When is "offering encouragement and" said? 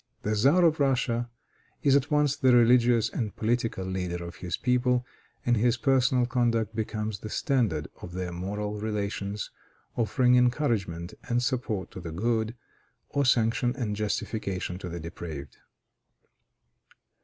9.95-11.43